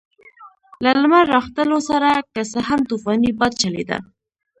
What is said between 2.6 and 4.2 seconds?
هم طوفاني باد چلېده.